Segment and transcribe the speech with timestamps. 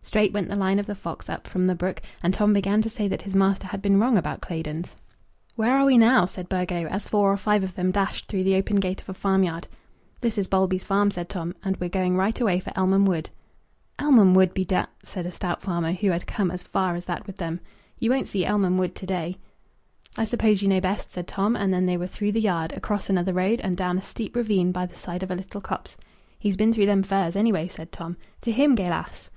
[0.00, 2.88] Straight went the line of the fox, up from the brook, and Tom began to
[2.88, 4.94] say that his master had been wrong about Claydon's.
[5.56, 8.54] "Where are we now?" said Burgo, as four or five of them dashed through the
[8.54, 9.66] open gate of a farmyard.
[10.20, 13.30] "This is Bulby's farm," said Tom, "and we're going right away for Elmham Wood."
[13.98, 17.26] "Elmham Wood be d," said a stout farmer, who had come as far as that
[17.26, 17.58] with them.
[17.98, 19.36] "You won't see Elmham Wood to day."
[20.16, 23.10] "I suppose you know best," said Tom; and then they were through the yard, across
[23.10, 25.96] another road, and down a steep ravine by the side of a little copse.
[26.38, 28.16] "He's been through them firs, any way," said Tom.
[28.42, 29.28] "To him, Gaylass!"